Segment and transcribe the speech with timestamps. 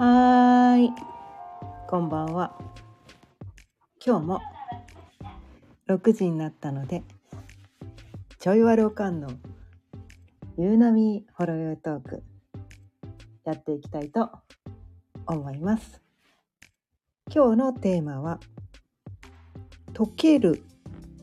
[0.00, 0.92] はーい、
[1.88, 2.56] こんばんは。
[4.06, 4.40] 今日も
[5.88, 7.02] 6時になったので、
[8.38, 9.28] ちょいわるおかんの
[10.56, 12.22] ゆうなみほろよいトーク
[13.44, 14.30] やっていきたいと
[15.26, 16.00] 思います。
[17.34, 18.38] 今日のテーマは、
[19.94, 20.62] 溶ける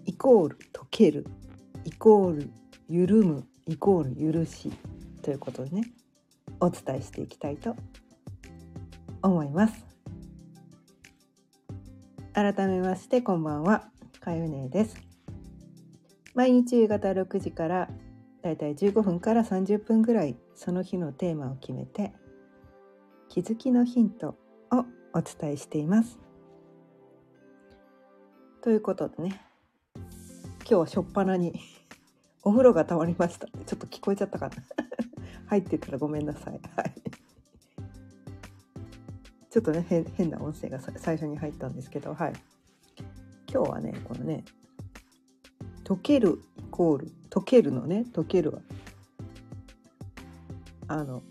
[0.03, 1.25] イコール溶ける
[1.85, 2.49] イコール
[2.89, 4.69] 緩むイコール許し
[5.21, 5.83] ということでね、
[6.59, 7.94] お伝えしていきたいと思います。
[9.25, 9.85] 思います
[12.33, 13.85] 改めましてこんばんは、
[14.19, 14.97] かゆねです。
[16.33, 17.89] 毎日夕方6時から
[18.41, 22.11] だいたい15分から30分ぐらいその日のテーマを決めて
[23.29, 24.35] 気づきのヒント
[24.69, 26.19] をお伝えしています。
[28.61, 29.41] ということでね、
[29.95, 31.57] 今日は初っ端に
[32.43, 33.47] お風呂がたまりました。
[33.47, 34.55] ちょっと聞こえちゃったかな。
[35.47, 36.59] 入ってたらごめんなさい。
[36.75, 36.93] はい。
[39.55, 39.85] ちょっとね
[40.17, 42.33] 変な音声が最初に入ったんですけど、はい。
[43.49, 44.43] 今日はねこのね
[45.85, 48.59] 溶けるイコール溶けるのね溶けるは
[50.89, 51.23] あの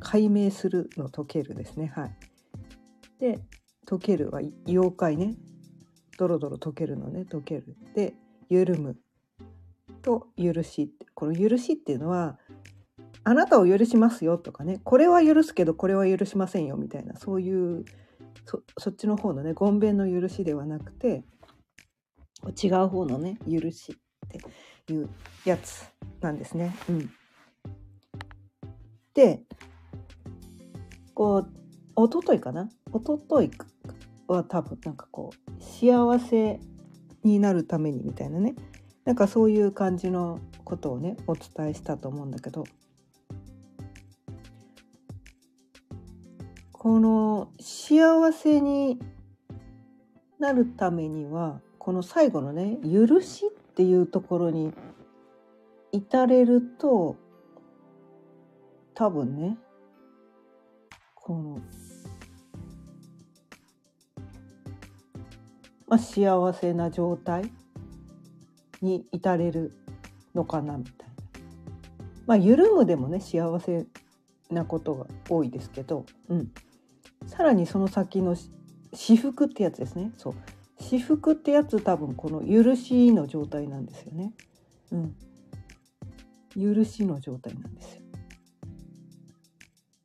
[0.00, 2.16] 解明するの溶けるですねはい。
[3.20, 3.38] で
[3.86, 5.34] 溶けるは妖怪ね
[6.16, 8.14] ドロドロ溶けるのね溶けるで
[8.48, 8.96] 緩む
[10.00, 12.38] と許しこの許しっていうのは
[13.24, 17.84] あなたを許しますよとかねこれは許すけどこれは許しませんよみたいなそういう
[18.78, 21.24] そっちの方のねごんべんの許しではなくて
[22.62, 24.38] 違う方のね許しって
[24.92, 25.10] いう
[25.44, 25.84] やつ
[26.20, 26.74] なんですね。
[26.88, 27.10] うん、
[29.12, 29.42] で
[31.12, 31.50] こう
[32.06, 32.70] 一昨日かな？
[32.94, 33.50] 一昨日
[34.28, 36.60] は多分なんかこう幸せ
[37.24, 38.54] になるためにみたいなね。
[39.04, 42.64] なんかそういう感じのことをねお伝えしたと思うんだけど。
[46.88, 48.98] この幸せに
[50.38, 54.72] なるためにはこの最後のね「許し」っていうところに
[55.92, 57.16] 至れると
[58.94, 59.58] 多分ね
[61.14, 61.60] この、
[65.88, 67.52] まあ、幸せな状態
[68.80, 69.72] に至れる
[70.34, 71.14] のかなみたいな。
[72.26, 73.84] まあ緩むでもね幸せ
[74.48, 76.50] なことが多いですけど、うん、
[77.38, 78.34] さらにその先の
[78.92, 80.34] 私服ってやつですねそう
[80.80, 84.32] 私服ってやつ多分この許しの状態なんですよね。
[84.92, 85.14] うん。
[86.56, 88.02] 許しの状態なんですよ。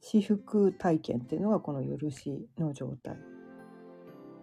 [0.01, 3.17] 私服体験っていうのがこの許しの状態。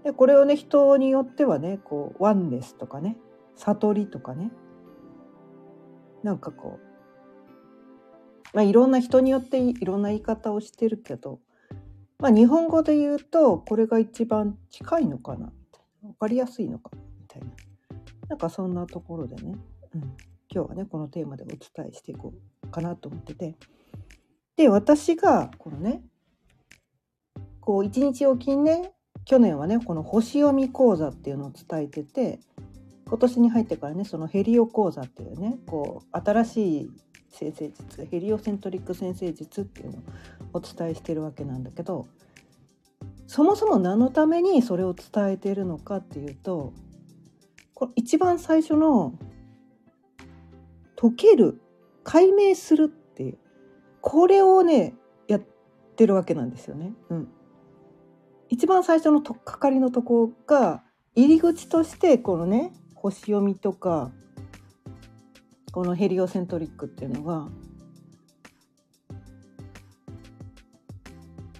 [0.04, 3.16] でこれをね人によってはねこうワンネスとかね
[3.56, 4.50] 悟りとかね
[6.22, 6.78] なんかこ
[8.52, 11.40] うまあいろんな人によっていろんな言い方をしてるけど
[12.20, 15.53] まあ日本語で言うとこれが一番近いのかな
[16.03, 17.48] 分かりやすいのかみたいな。
[18.28, 19.56] なんかそんなところでね、
[19.94, 20.00] うん、
[20.48, 21.58] 今日はねこのテーマでお伝
[21.91, 22.32] えしていこ
[22.64, 23.56] うかなと思ってて。
[24.56, 26.03] で私がこのね
[27.60, 28.92] こう一日おきにね
[29.25, 32.41] 去年はねこの星読み講座っていうのを伝えてて
[33.06, 36.91] 今年に入ってからねそのヘリオ講座っていうねこう新しい
[37.30, 40.00] 先生術ヘリオセントリック先生術っていうのを
[40.54, 42.06] お伝えしてるわけなんだけど
[43.26, 46.72] そもそも何のためにそれを伝えているのかっていうと
[47.74, 49.14] この一番最初の
[50.96, 51.60] 解ける
[52.04, 53.38] 解明するっていう
[54.00, 54.94] これをね
[55.28, 55.40] やっ
[55.96, 56.92] てるわけなんですよね。
[57.08, 57.28] うん、
[58.48, 60.82] 一番最初のとっかかりのとこが
[61.14, 64.10] 入り口としてこのね星読みとか
[65.72, 67.48] このヘリオセントリックっていうのが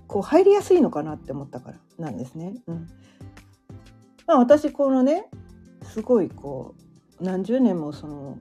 [0.07, 2.55] こう入りやすいのかなって思ったからなんですね。
[2.67, 2.89] うん
[4.27, 5.27] まあ、私このね
[5.83, 6.75] すごいこ
[7.21, 8.39] う何十年もその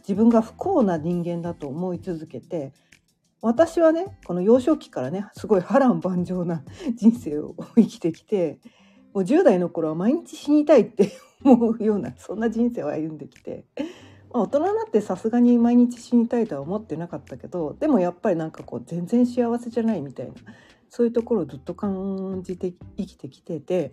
[0.00, 2.72] 自分が不幸な人間だと思い続けて
[3.40, 6.62] 私はねこの幼少期からねすごい波乱万丈な
[6.96, 8.58] 人生を生きてきて
[9.14, 11.12] もう10代の頃は毎日死にたいって
[11.44, 13.64] 思うようなそんな人生を歩んできて。
[14.32, 20.32] まあ、大人になってさすがに毎日死にたいとは思ってなかったけどでもやっぱりなんかこう全然幸せじゃないみたいな
[20.88, 23.92] そういうところをずっと感じて生きてきてて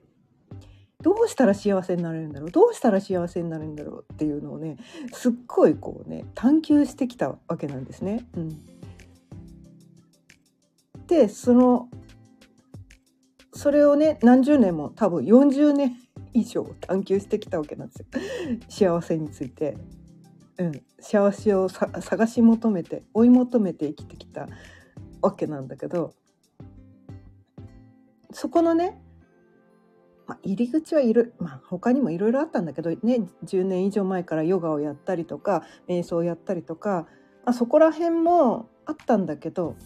[1.02, 4.78] どうしたら幸せになれるんだろうどうしたら幸せになれるんだろうっていうのをね
[5.14, 8.26] すっごいこうね探求してきたわけなんですね。
[8.36, 8.50] うん、
[11.08, 11.90] でその
[13.54, 15.96] それをね何十年も多分40年
[16.34, 19.78] 以上探求してきたわけなんですよ 幸せについて。
[20.60, 24.48] うん、幸せを探し求めて追い求めて生きてきた
[25.22, 26.14] わけなんだけど
[28.32, 29.02] そこのね、
[30.28, 32.98] まあ、入り口はいる、まあ、他にもいろいろあったんだけどね
[33.46, 37.08] 10年以上前からヨガをやったりとか瞑想をやったりとか、
[37.46, 39.78] まあ、そこら辺もあったんだけど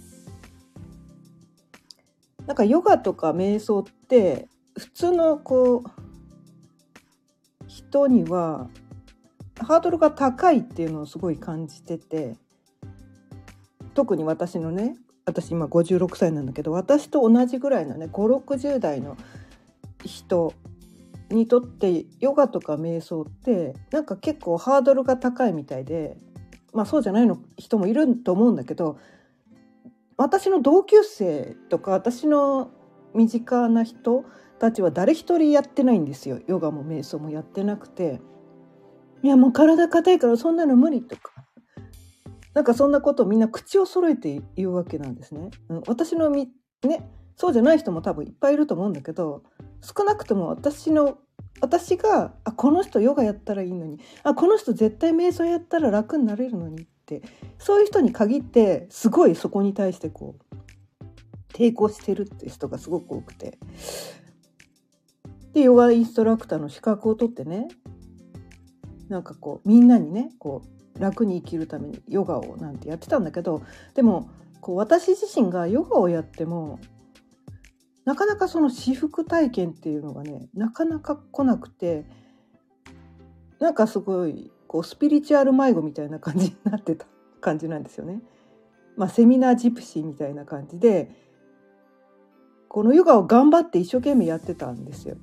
[2.48, 6.04] なんかヨガとか瞑想って普通のこう
[7.68, 8.70] 人には
[9.64, 12.36] ハードルが高いっていうのをすごい感じてて
[13.94, 14.96] 特に私のね
[15.26, 19.18] 私今56歳なんだけど私と同じぐらいのね560代の
[20.06, 20.54] 人
[21.30, 26.18] にとってヨガとか瞑想ってなんか結構ハードルが高いみたいで
[26.74, 28.98] まあそうじゃないの人もいると思うんだけど
[30.18, 32.72] 私の同級生とか私の
[33.14, 34.26] 身近な人
[34.60, 36.40] たちは誰一人やってないんですよ。
[36.48, 38.22] ヨガも瞑想もやってなくて。
[39.24, 41.32] いやもう体硬いからそんなの無理とか
[42.54, 45.50] なんかそんなことをみんな口を揃えて言うわけなんですね。
[45.70, 46.50] うん、私のみ
[46.84, 49.44] ねそうじゃない人も多分いっぱいいると思うんだけど
[49.82, 51.18] 少なくとも私の
[51.62, 57.22] 私があこの人ヨガやったらいいのにあこの人絶対瞑想やったら楽になれるのにって
[57.58, 60.56] そういう人に限ってすごいそこに対してこう
[61.54, 63.58] 抵抗してるって人がすごく多くて
[65.54, 67.68] でヨガインストラクターの資格を取ってね
[69.10, 70.62] なんかこうみんなにねこ
[70.96, 73.64] う楽に生きるためにヨガをなんてやってたんだけど
[73.96, 74.30] でも
[74.62, 76.80] こう私自身がヨガをやっても
[78.06, 82.06] なかなかその私服体験っていうのがねなかなか来なくて
[83.60, 87.06] なんかすごいこうスピリチュアル迷子みたいな感じになってた
[87.40, 88.22] 感じなんですよね。
[88.96, 91.10] まあ、セミナージプシーみたいな感じで
[92.68, 95.18] このヨガを頑張って一生懸命やってたんですよ。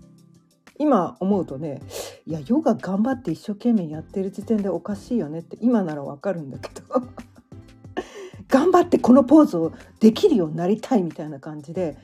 [0.81, 1.83] 今思うとね
[2.27, 6.83] いやヨガ頑張って一生懸命やってる時点でおかしいよねって今ならわかるんだけど。
[8.49, 11.97] 頑張ってこのポーズをできるようになりたいみたいな感じで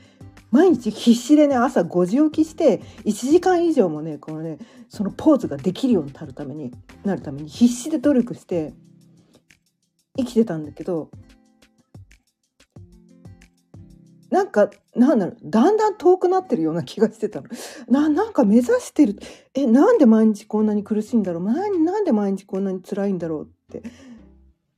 [0.52, 4.58] 毎日必死でね朝5時起きして1時間以上もねこのね
[4.88, 6.70] そのポーズができるようになるために
[7.02, 8.74] なるために必死で努力して
[10.16, 11.10] 生きてたんだけど
[14.36, 17.48] なんかなんだろうだんだん遠くなってるような気がしてたの。
[17.88, 19.18] ななんか目指してる。
[19.54, 21.42] えなんで毎日こんなに苦しいんだろう？
[21.42, 23.82] なんで毎日こんなに辛いんだろうって。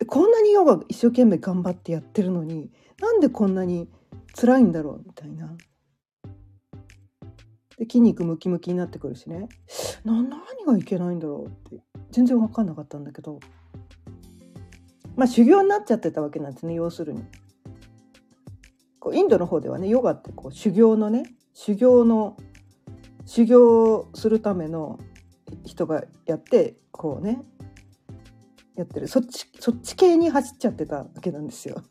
[0.06, 2.70] こんなにヨガ一生懸命頑張ってやってるのに
[3.00, 3.88] なんでこんなに
[4.40, 5.02] 辛いんだろう？
[5.04, 5.52] みたいな。
[7.76, 9.48] で筋肉ムキムキになってくるしね。
[10.04, 10.30] な何
[10.66, 11.82] がいけないんだろうって。
[12.12, 13.40] 全然分かんなかったんだけど。
[15.16, 17.24] まあ修行になっちゃってたわけなんですね要するに。
[19.00, 21.24] こうインドの方ではねヨガってこう修行のね
[21.54, 22.36] 修行の
[23.26, 24.98] 修行するための
[25.64, 27.42] 人がやってこうね
[28.76, 29.08] やってる。
[29.08, 31.82] そっちそっち系に走っちゃってたわけなんですよ。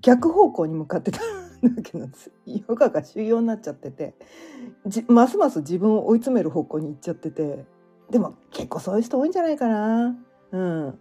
[0.00, 4.14] 逆方向に向かってた わけなんですヨガが修行になっちゃってて
[5.08, 7.64] ますます自分を追い詰める方向に行っちゃってて
[8.10, 10.16] でも結構そういう人多いんじゃないかな。
[10.52, 10.98] うん。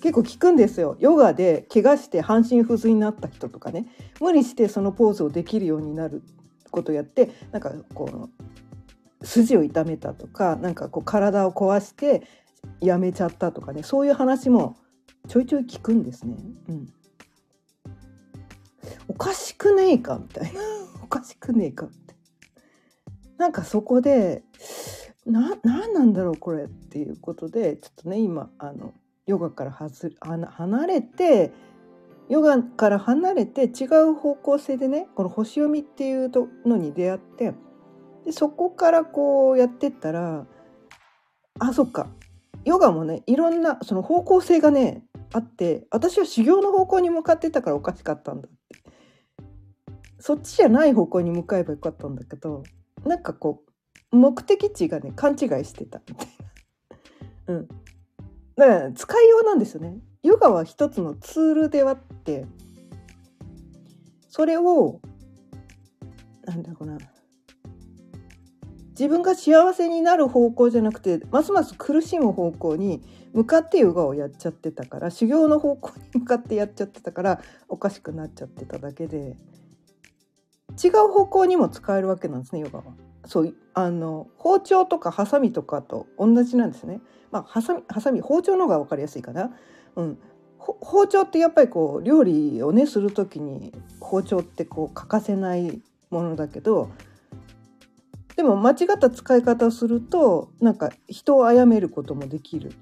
[0.00, 0.96] 結構聞くんですよ。
[0.98, 3.86] ヨガで怪我して半身不随になった人とかね。
[4.20, 6.22] 無理してそのポーズをできるようになる
[6.70, 8.30] ことをやってなんかこ
[9.20, 12.22] う筋を痛めたとかなんかこう体を壊して
[12.80, 13.82] やめちゃったとかね。
[13.82, 14.76] そういう話も
[15.28, 16.36] ちょいちょい聞くんですね。
[16.68, 16.88] うん。
[19.08, 20.60] おかしくねえかみたいな。
[21.04, 22.14] おかしくねえかって。
[23.36, 24.42] なんかそこで
[25.26, 28.94] な何なんだろうこれっていうことでちょっとね今あの
[29.30, 31.52] ヨガからはず離れて
[32.28, 36.30] ヨガから離れて違う方向性でねこの星読みっていう
[36.66, 37.54] のに出会って
[38.24, 40.46] でそこからこうやってったら
[41.60, 42.08] あそっか。
[42.64, 48.58] ヨガもねいろんなその方向性がねあって私は修行の方向に向かってたからおかしかったんだって。
[50.18, 52.62] そっちじゃない方向に向かえばよかったんだけど
[53.04, 53.62] なんかこ
[54.12, 56.26] う目的地がね勘違いしてたみたい
[57.46, 57.54] な。
[57.54, 57.68] うん、
[58.60, 59.98] だから使いようなんですよね。
[60.22, 62.44] ヨガは一つのツールであって
[64.28, 65.00] それを
[66.44, 66.98] なんだろうな
[68.90, 73.02] 自分が幸せになる方向じゃなくてますます苦しむ方向に
[73.32, 79.36] 向かってヨガをやっちゃってたから修行の方向に向かってやっちゃってたからおかしくなっちゃってただけで
[80.82, 82.84] 違う方向にも使えるわけなんですねヨガは。
[83.24, 87.00] そうあの包丁とかハサミとかと同じなんですね。
[87.30, 89.50] まあハサミハサミ包丁の方が分かりやすいかな。
[89.96, 90.18] うん、
[90.58, 96.90] 包丁ってやっぱりこう料理をねする時に包丁ってこう欠かせないものだけど
[98.36, 102.72] でも間違った使い方をするとなんか人を殺めることもできる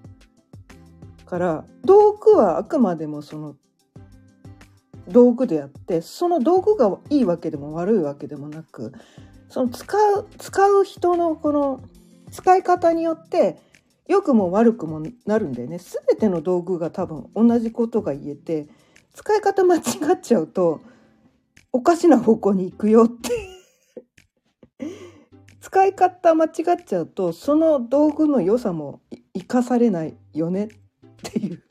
[1.27, 3.57] から道具はあくまでもその
[5.09, 8.93] 道具であってその道具がいいわけでも悪いわけでもなく
[9.49, 11.81] その使う使う人のこの
[12.31, 13.57] 使い方によって
[14.07, 15.79] 良くも悪くもなるんだよね。
[15.79, 18.67] 全ての道具が多分同じことが言えて
[19.15, 19.81] 使い方間違
[20.15, 20.81] っちゃうと
[21.73, 23.31] おかしな方向に行くよって。
[25.61, 26.51] 使い方間違っ
[26.85, 29.01] ちゃうとその道具の良さも
[29.35, 30.69] 生かされないよねっ
[31.23, 31.63] ていう。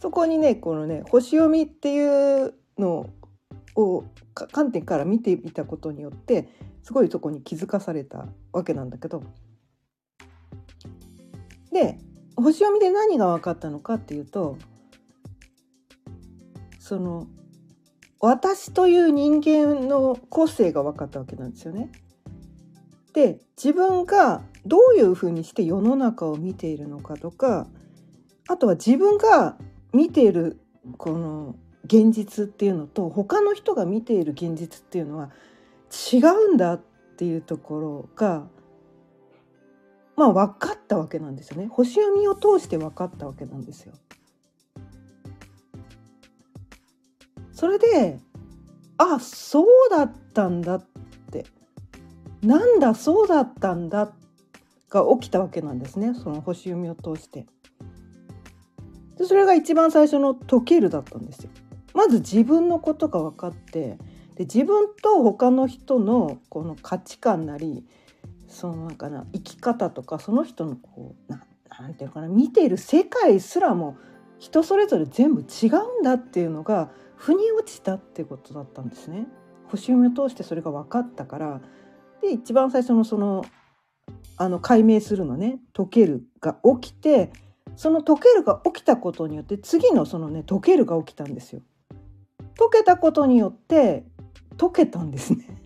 [0.00, 3.10] そこにねこのね星読みっていうの
[3.74, 4.04] を
[4.34, 6.48] 観点から見てみたことによって
[6.84, 9.24] すごいそこに気づかされたわけなんだけど
[11.72, 11.98] で
[12.36, 14.58] 星読みで何が分かったのかっていうと
[16.78, 17.26] その
[18.20, 21.90] 私という人間の個性が分かったわけなんですよね。
[23.14, 27.66] で自分がどういうふうにして世の中を見ているのかとか
[28.48, 29.56] あとは自分が
[29.92, 30.60] 見ている
[30.98, 35.30] この現実っていうのと他の人が見ている現実っていうのは
[36.12, 36.82] 違うんだっ
[37.16, 38.46] ていうところが
[40.16, 43.94] まあ分かったわけなんですよね星読みを通して分かったわけなんですよ。
[47.52, 48.18] それで
[48.98, 50.86] あそうだったんだっ
[51.30, 51.46] て
[52.42, 54.12] なんだそうだったんだ
[54.90, 57.46] が起きたわけなんですねその星読みを通して。
[59.16, 61.50] でそれが一番最初の解けるだったんですよ。
[61.94, 63.96] まず自分のことが分かって
[64.36, 67.84] で自分と他の人のこの価値観なり
[68.48, 71.44] そのなんかな生き方とかその人のこうな
[71.78, 73.96] なんていうかな見ている世界すらも
[74.38, 79.26] 人それぞれ全部違うんだっていうのが腑に落ちたっていうことだったんですね。
[79.68, 81.60] 星読みを通してそれが分かったから
[82.20, 83.44] で一番最初のその
[84.36, 87.32] あの解明するのね解けるが起きて
[87.76, 91.62] その解けるが起きたことによって次のそのね解けるが起きたんですよ。
[92.56, 94.04] 解けたことによって
[94.56, 95.62] 解けたんですね。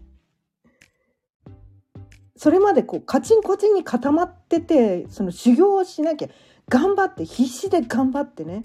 [2.36, 6.28] それまでこうカチンコチンに固まっててその修行をしなきゃ
[6.68, 8.62] 頑張って必死で頑張ってね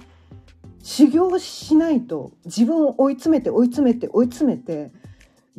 [0.84, 4.92] 修行しないと自分を追い詰めて追い詰めて追い詰めて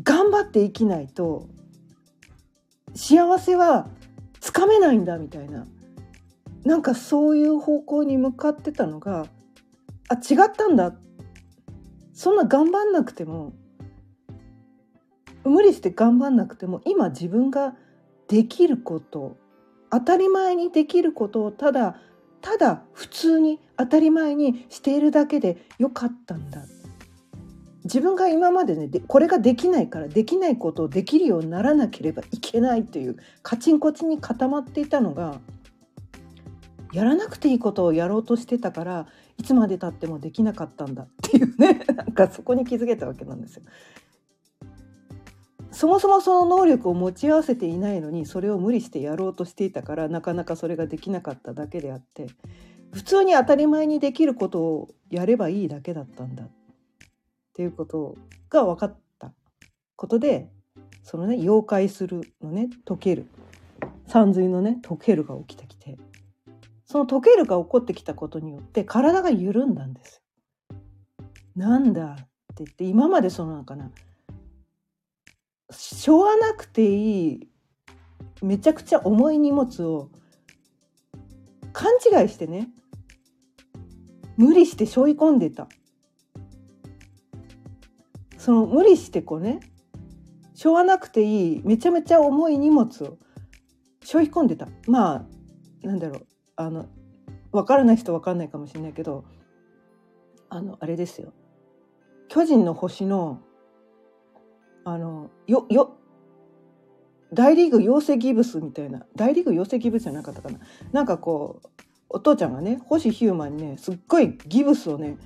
[0.03, 1.49] 頑張って生きないと
[2.95, 3.89] 幸せは
[4.41, 5.67] つかめないんだみたいな
[6.65, 9.27] なんかそういう方向に向かってたのが
[10.09, 10.95] あ違ったんだ
[12.15, 13.53] そんな頑張んなくても
[15.45, 17.75] 無理して頑張んなくても今自分が
[18.29, 19.37] できること
[19.91, 21.97] 当たり前にできることをただ
[22.41, 26.65] ただ普通に当たり前にしているだけでよかったんだ。
[27.85, 35.41] 自分が今までねこれができないからできないことをできるようにならなければいけないというカチンコチンに固まっていたのが
[36.93, 39.07] やらなくていいことをやろうとしてたから
[39.39, 43.63] いつまでたってもできなかったんだっていうね なんかそこに気づけたわけなんですよ。
[45.71, 52.29] そもそもその能力を持ち合わせていないのにそれを無理してやろうとしていたからなかなかそれができなかっただけであって
[52.93, 56.49] 普通に当たり前にできることをやればいいだけだったんだっ
[57.55, 58.17] ていうこと
[58.51, 59.33] が分かった
[59.97, 60.49] ことで
[61.03, 63.27] そのね妖怪するのね解ける
[64.07, 65.74] 山水のね解けるが起きてきて
[66.95, 70.23] その溶けるが起こってきたことによって体が緩んだんです。
[71.57, 72.25] なんだって
[72.59, 73.91] 言って今までそのなんかな
[75.73, 77.49] しょわなくていい
[78.43, 80.09] めちゃくちゃ重い荷物を
[81.73, 82.69] 勘違いしてね
[84.37, 85.67] 無理して背負い込んでた。
[88.39, 89.59] その無理してこうね
[90.55, 93.19] 背負わなくていいめちゃめちゃ重い荷物を
[94.01, 94.69] 背負い込んでた。
[94.87, 95.25] まあ
[95.85, 96.27] なんだろう。
[96.57, 96.87] あの
[97.53, 99.25] 分からない人分かんないかもしれないけど
[100.49, 101.33] あのあれですよ。
[102.29, 103.41] 巨人の星の
[104.85, 105.97] あのよよ
[107.33, 110.59] 大リーグ養成ギブスみたいな大リーグ養成ギブスじゃなかったかな。
[110.93, 111.69] なんかこう
[112.09, 115.17] お父ちゃんがね星ヒューマンにねすっごいギブスをね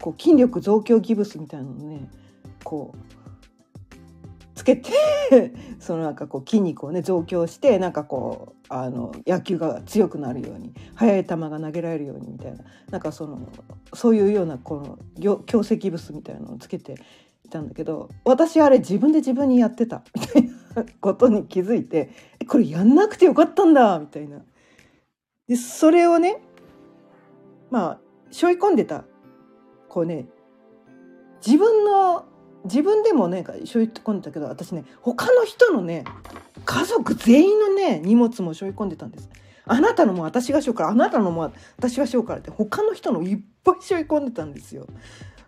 [0.00, 2.10] こう筋力増強ギブスみたいなのね
[2.62, 3.13] こう
[4.64, 4.92] つけて
[5.78, 13.38] そのなんかこう筋肉をね増強してなんかこうあの野球が強くなるように速い球が投げられるようにみたいななんかその
[13.92, 14.98] そういうようなこの
[15.46, 16.94] 強石物みたいなのをつけて
[17.44, 22.10] いたんだけど私あれ自分で自分にやってたみたいな ことに気づいて
[22.48, 24.42] これやんなくてよかったんだみたいな。
[25.46, 26.40] でそれをね
[27.70, 29.04] まあ背負い込んでた
[29.90, 30.26] こうね
[31.46, 32.24] 自分の
[32.64, 36.04] 自分でもね背負い込んでたけど私ね他の人のね
[36.64, 39.28] 家族全員のね荷物も背負い込んでたんです。
[39.66, 44.86] あなたのも私がしようからあなたのも私がしようからって他の人のいっぱい背負い込んでたんですよ。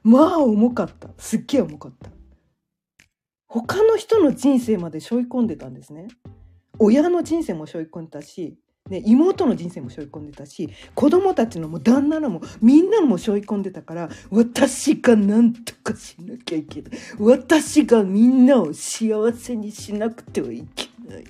[0.02, 2.10] まあ重かったすっげえ重かった
[3.48, 6.06] 他の人の人生まで背負い込んでたんですね
[6.78, 8.56] 親の人生も背負い込んでたし
[8.88, 16.92] ね、妹の人生も背負い込んでたし子供たちのも旦那のもみんなのも背負い込んでたから私が何とかしなきゃいけない。
[17.18, 21.24] 私がみんなを幸せにしなくてはいけない。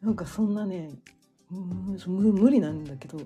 [0.00, 0.90] なんかそんなね
[2.06, 3.18] 無理なんだけど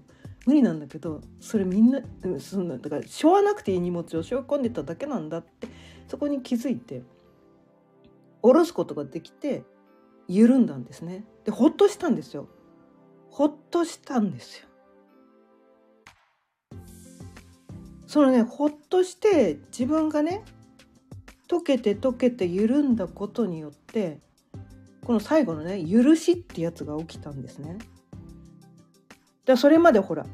[0.47, 2.01] 無理なんだけどそれみんな
[2.39, 5.69] そんなだから背負わなくていい荷物を背負い込んでただけなんだって
[6.09, 7.03] そこに気づいて
[8.41, 9.65] 下ろすことができて
[10.29, 11.25] 緩んだんですね。
[11.45, 12.49] でほっとしたんですよ。
[13.31, 14.67] ほっとしたんですよ。
[18.07, 20.43] そのねほっとして自分がね
[21.49, 24.19] 溶けて溶けて緩んだことによって
[25.05, 27.79] この最後のね許しってやつが起きたんですね。
[29.45, 30.27] だそれまでほら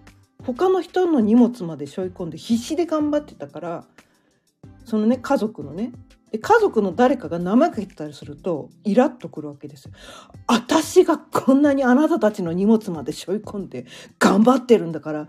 [0.44, 3.84] 他の人の荷物まで背負い込んで必死で頑張ってたから
[4.84, 5.92] そのね家族のね
[6.30, 9.92] で家族の誰かが怠けてたりするとイラッとくるわけですよ。
[10.46, 13.86] 私がこんなにあなたたちの荷物まで背負い込んで
[14.18, 15.28] 頑張ってるんだから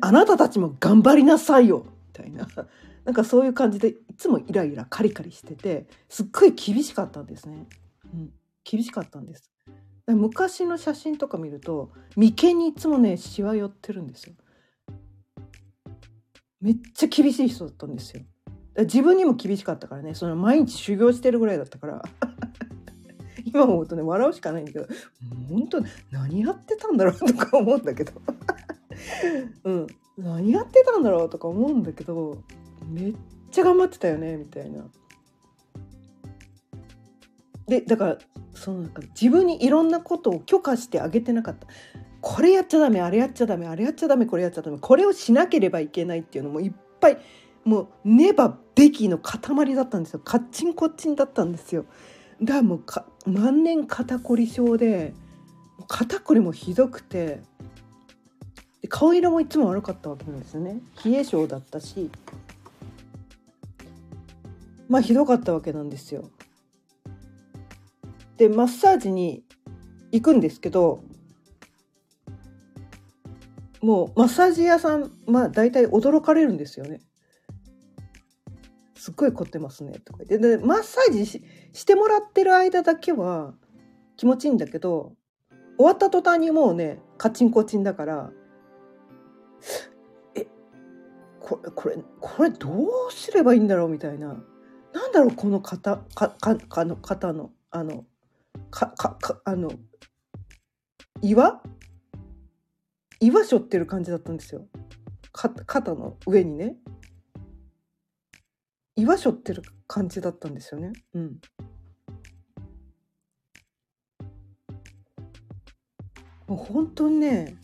[0.00, 2.48] あなたたちも頑張りなさいよみたいな
[3.04, 7.66] なんかそういう感じでいつもイライラカリカリしててすっごい厳しかったんですね。
[8.12, 8.32] うん、
[8.64, 9.50] 厳しかったんです。
[10.08, 14.34] 昔の写真とか見ると眉間にいつもねしわ寄ってるんですよ。
[16.60, 18.22] めっちゃ厳しい人だったんですよ。
[18.78, 20.14] 自分にも厳しかったからね。
[20.14, 22.02] その毎日修行してるぐらいだったから。
[23.44, 24.86] 今思うとね笑うしかないんだけど。
[25.48, 28.12] 本当何やってたんだろうとか思うんだけど。
[29.64, 29.86] うん。
[30.16, 32.42] 何やってたんだろうとか思うんだけど
[32.86, 33.14] めっ
[33.50, 34.84] ちゃ頑張ってたよねみたいな。
[37.66, 38.18] でだから
[38.54, 41.66] そのなんか自分にいろんなことを許可してあげてなかった。
[42.20, 47.18] これやっちゃダメあれやっちゃダメあれやっちゃダメこれやっちゃダメこれをしなければいけないっていうのもいっぱい
[47.64, 50.20] もうねばべきの塊だったんですよ。
[50.20, 51.84] カッチンコッチンだったんですよ。
[52.40, 55.14] だからもうか万年肩こり症で
[55.86, 57.40] 肩こりもひどくて
[58.88, 60.80] 顔色もいつも悪かったわけなんですよね。
[61.04, 62.10] 冷え性だったし。
[64.88, 66.30] まあひどかったわけなんですよ。
[68.36, 69.44] でマッサージに
[70.10, 71.04] 行くんですけど
[73.80, 77.00] もうマッサージ屋さんまあ大体驚かれるんですよね。
[79.22, 80.58] ごい凝ってますね」とか言って。
[80.58, 81.40] でマッサージし
[81.86, 83.54] てもらってる間だけは
[84.16, 85.14] 気持ちいいんだけど
[85.76, 88.30] 終わった途端にもうねカチンコチンだから
[90.34, 90.46] え
[91.40, 92.68] これこれこれど
[93.08, 94.44] うすればいいんだろうみたいな。
[94.92, 98.04] なんだろうこの肩かかかの肩のあの
[98.70, 99.72] かかかあの
[101.22, 101.62] 岩？
[103.20, 104.66] 岩しょってる感じだったんですよ。
[105.32, 106.76] 肩の上にね。
[108.96, 110.92] 岩しょってる感じだったんですよね。
[111.14, 111.40] うん。
[116.46, 117.56] もう本当にね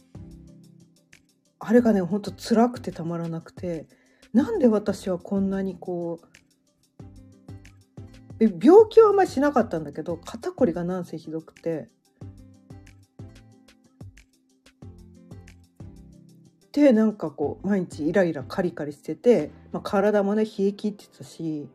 [1.59, 3.87] あれがね本当辛くてたまらなくて
[4.33, 6.39] なんで私はこんなにこう
[8.41, 11.89] 病気はあんまりしなかったんだけど肩こりがなんせひどくて
[16.81, 21.69] でなんかこう毎日イライラカリカリしてて、まあ、体もね冷え切ってたし。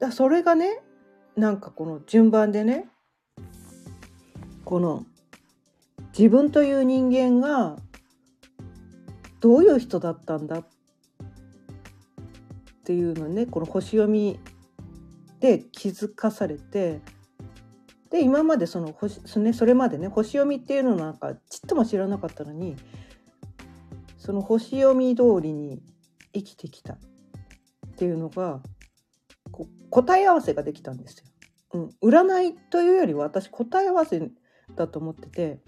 [0.00, 0.80] だそれがね
[1.36, 2.88] なんかこの順番でね
[4.64, 5.04] この
[6.16, 7.76] 自分という人間が
[9.40, 10.66] どういう人だったんだっ
[12.84, 14.38] ていうのねこの星読み
[15.40, 17.00] で気づかされて
[18.10, 22.76] で今までその星そ,、ね、それまでね星読みっていうのなんかちっとも知らなかったのに
[24.16, 25.82] その星読み通りに
[26.32, 26.98] 生きてきたっ
[27.96, 28.60] ていうのが
[29.50, 31.24] こ答え合わせができたんですよ。
[31.74, 34.30] うん、占いというよりは私答え合わせ
[34.74, 35.60] だと思ってて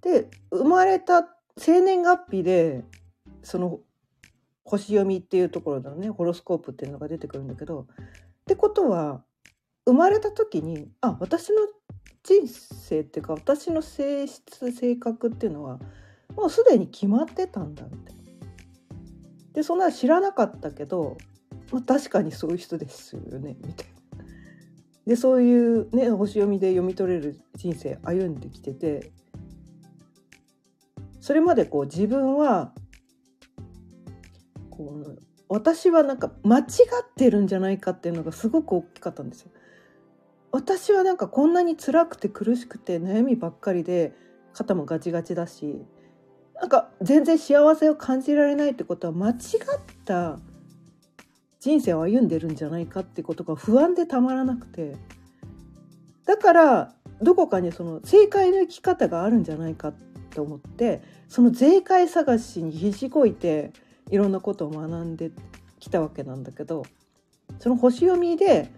[0.00, 2.84] で生まれた生年月日で
[3.42, 3.80] その
[4.64, 7.86] 星読みっていうところのねホロスコープっていうのが出てくるんだけどっ
[8.46, 9.24] てことは
[9.86, 11.56] 生まれた時にあ私の
[12.22, 15.78] 人生っていうか私の性質性格っていうのは
[16.36, 18.22] もうすでに決まってたんだみたいな。
[19.52, 21.16] でそんな知らなかったけど、
[21.72, 24.24] まあ、確かにそういう人ですよねみたいな。
[25.06, 29.12] でそういうね星読みで読み取れる人生歩んできてて
[31.20, 32.72] それまでこう自分は
[34.70, 35.18] こう
[35.48, 36.66] 私はなんか間違っ
[37.16, 39.52] てるんじゃないかっていうのがすごく大きかったんですよ。
[40.56, 44.14] 私はなんかこんなに辛くて苦しくて悩みばっかりで
[44.54, 45.84] 肩もガチガチだし
[46.54, 49.36] なんか全然幸せを感じられないってことは間違っ
[50.06, 50.38] た
[51.60, 54.96] 人生を歩んでるんじゃないかってことが不安でたまらなくて。
[56.24, 59.92] だからどこかにその正解の生き方があるんじゃないかっ
[60.30, 63.72] て思ってその正解探しに必死こいて
[64.10, 65.30] いろんなことを学んで
[65.78, 66.84] きたわけなんだけど
[67.60, 68.72] その星読みで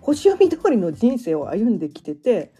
[0.00, 2.52] 星読み通りの人生を歩んできてて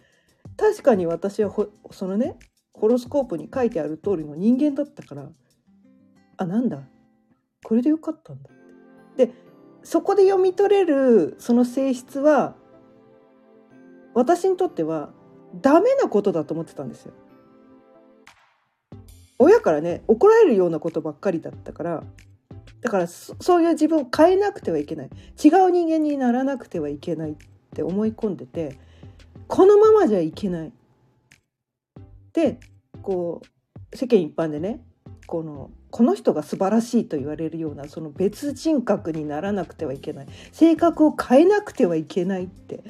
[0.57, 1.51] 確かに私は
[1.91, 2.37] そのね
[2.73, 5.29] ホロスコープに書いてある通りの人間だったから
[6.37, 6.81] あなんだ？
[7.65, 8.51] これでよかったんだ
[9.17, 9.31] で
[9.83, 12.57] そこで読み取れるその性質は
[14.15, 15.11] 私にとっては
[15.61, 17.13] ダメなことだと思ってたんですよ。
[19.39, 22.05] 親からね怒られるようなことばっかりだったから
[22.81, 25.11] だからそういう自分を変えなくてはいけない
[25.43, 27.37] 違う人間にならなくてはいけないっ
[27.75, 28.79] て思い込んでて
[29.47, 30.73] このままじゃいけない。
[32.33, 32.61] で
[33.03, 34.81] こう世間一般でね
[35.27, 42.85] このこの人が素晴らしいと言われるようなその別人格にならなくてはいけない性格を変えなくてはいけないって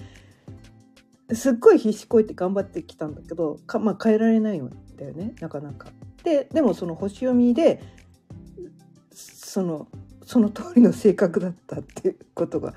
[1.32, 5.88] すっごい必死こいて頑張ってきたんだけどか、まあ、変えられないんだよねなかなか。
[6.22, 7.82] ででもその星読みで
[9.50, 9.88] その
[10.24, 12.72] その通りの性格だったっていうことが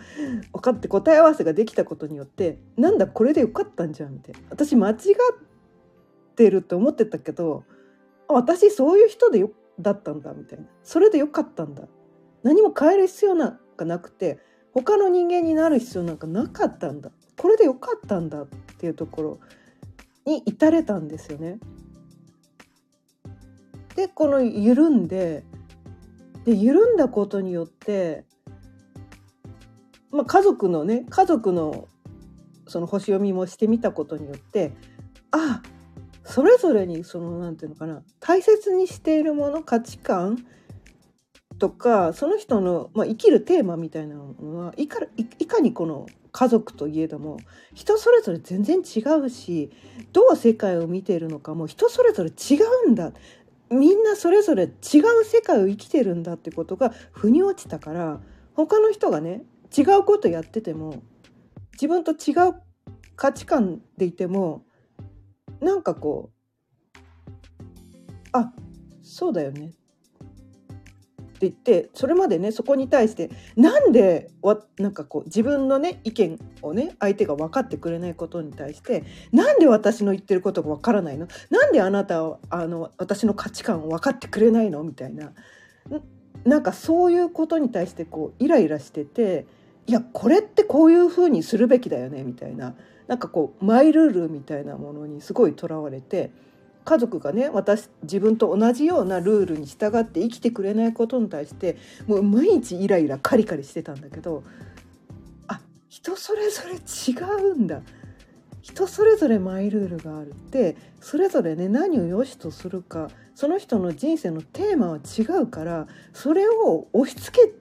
[0.54, 4.42] 分かって答え合わせができたことによってなんだこれでよかったんじゃんみたいな。
[4.50, 4.98] 私間違っ
[6.36, 7.64] てると思ってたけど
[8.28, 10.66] 私そういう人でよだったんだみたいな。
[10.84, 11.84] それでよかったんだ。
[12.42, 14.40] 何も変える必要なんかなくて
[14.74, 17.12] 他の人間になる必要なんかなかったんだ。
[17.38, 18.48] これでよかったんだっ
[18.80, 19.40] ていうところ
[20.26, 21.60] に至れたんですよね。
[23.96, 25.44] でこの緩んで
[26.46, 28.26] で緩んだことによって、
[30.12, 31.88] まあ、家族のね家族の
[32.68, 34.74] その星読みもしてみたことによって
[35.32, 35.62] あ
[36.24, 40.46] それぞれにその何て言うのかな大切にしているもの価値観
[41.60, 45.00] とかその人の、まあ、生きるテーマみたいなのはいか
[45.40, 47.38] いかにこの家族といえども
[47.74, 49.72] 人それぞれ全然違うし
[50.12, 53.14] どう世界を見ているのかも人それぞれ違うんだ。
[53.74, 54.72] みんなそれぞれ違う
[55.26, 58.22] 世界を生きてるんだってことが腑に落ちたから
[58.56, 59.44] 他の人がね
[59.76, 61.04] 違うことやってても
[61.74, 62.54] 自分と違う
[63.16, 64.66] 価値観でいても
[65.60, 67.00] なんかこう
[68.32, 68.52] あ
[69.02, 69.72] そうだよね。
[71.48, 81.28] って言ってそれまでねそこに対してなんでわなんかこう自分のね意見をね相手が分かってくれないことに対してなんで私の言ってることが分からないの？
[81.50, 84.84] なんであなたはあの私の価値観を分かってくれないの？
[84.84, 85.34] みたいな。
[86.46, 89.46] なんかそういうことに対してこうイライラしてて
[89.88, 92.24] いやこれってこういうふうにするべきだよね？
[92.24, 92.76] みたいな。
[93.08, 96.32] なんかこうマイルールみたいなものにすごいとらわれて。
[96.84, 104.44] 家族がね私自分と同じようなルールに従って生きてくれないことに対してもう毎日イライラカリカリしてたんだけど
[105.48, 107.18] あ人それぞれ違
[107.52, 107.82] うんだ。
[108.62, 117.52] 人それぞれマイルールがあるってそれぞれね何を良しとするかその人の人生のテーマは違うからそれを押し付け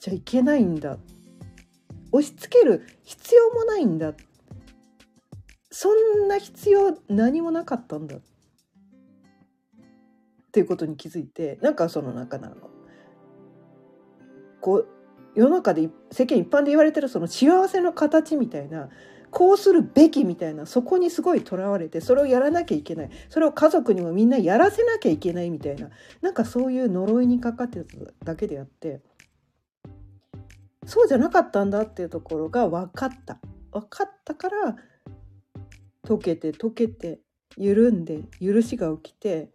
[0.00, 0.98] ちゃいけないんだ。
[2.10, 4.10] 押し付ける必要もないんだ。
[4.10, 4.14] っ
[5.80, 8.20] そんな必要何もなかったんだっ
[10.50, 12.56] ていうことに気づいてなんかその中なの
[14.60, 14.88] こう
[15.36, 18.88] 世の中で世間一般で言われてるその幸せの形みたいな
[19.30, 25.90] こうするべきみたいなそこにすごいとらわれてそれをやらなきゃいけないそれを家族にもみんなやらせなきゃいけないみたいな
[26.22, 29.00] なんかそういう呪いにかかってただけであって
[30.86, 33.38] そうじゃなかったんだっていうところが分かった。
[33.70, 34.76] 分かったから
[36.08, 37.20] 溶けて溶けて
[37.58, 39.50] 緩んで許しが起きて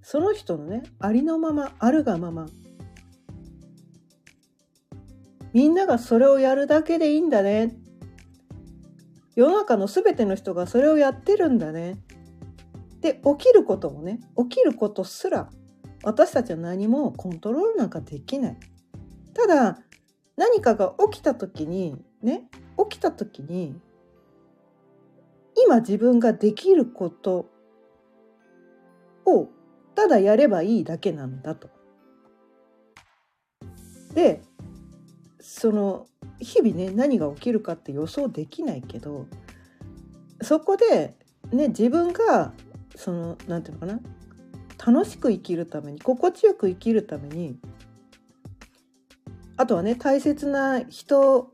[0.00, 2.46] その人のねありのままあるがまま
[5.52, 7.76] みんながそれをやるだけでいいんだね。
[9.34, 11.98] 世の中の全ての人がそれをやってるんだね。
[13.00, 15.50] で起きることもね起きることすら
[16.04, 18.56] 私たちは何もコントロールなんかできない。
[19.34, 19.78] ただ
[20.36, 22.44] 何かが起きた時にね
[22.88, 23.74] 起きた時に
[25.56, 27.50] 今自分ができること
[29.26, 29.48] を
[29.94, 31.68] ただやればいいだけなんだと。
[34.14, 34.42] で
[35.40, 36.06] その
[36.40, 39.26] 日々ね何が起きるかって予想できないけど
[40.42, 41.16] そこで
[41.52, 42.52] ね自分が
[42.96, 44.00] その何て言うのか
[44.84, 47.58] な楽しく生きるために心地よく生きるために
[49.56, 51.52] あとはね大切な人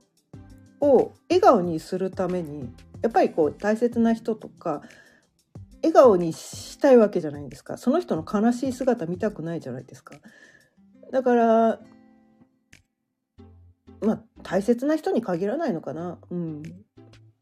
[0.80, 4.82] を笑顔にするためにやっぱりこう大切な人とか
[5.82, 7.76] 笑顔にしたいわけじゃないですか。
[7.76, 10.16] その人の悲しい姿見たくないじゃないですか。
[11.12, 11.80] だから
[14.00, 16.18] まあ大切な人に限らないのかな。
[16.30, 16.62] うん。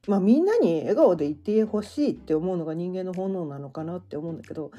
[0.07, 4.71] まあみんなに笑顔でいてほしいって思うのが人間の本能なのかなって思うんだけど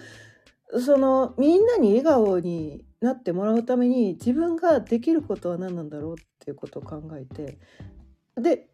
[0.79, 7.57] そのみんなに笑顔になってもらうために自分ができることは何なんだろうっていうことを考えて
[8.39, 8.69] で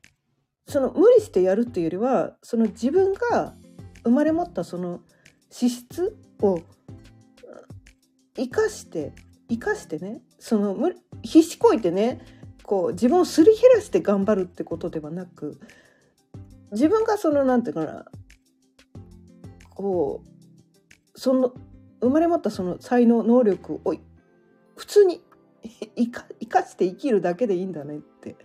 [0.68, 3.56] その無理してやるっていうよりはその自分が
[4.04, 5.02] 生まれ持ったその
[5.50, 6.62] 資質を
[8.36, 9.14] 生かして
[9.50, 10.78] 生かしてねその
[11.22, 12.22] 必死こいてね
[12.64, 15.60] こう自分をすり減らして頑張るってことではなく
[16.72, 18.06] 自分がその何て言うかな
[19.72, 21.54] こうその
[22.00, 23.94] 生まれ持ったその才能能力を
[24.78, 25.22] 普通に
[25.96, 28.38] 生かして生きるだけでいいんだねって